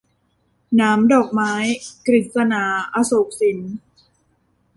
[0.75, 1.53] หนามดอกไม้-
[2.07, 2.63] กฤษณา
[2.93, 3.59] อโศกสิน